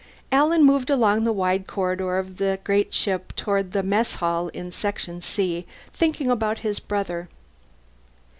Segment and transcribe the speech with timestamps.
[0.31, 4.71] Alan moved along the wide corridor of the great ship toward the mess hall in
[4.71, 7.29] Section C, thinking about his brother.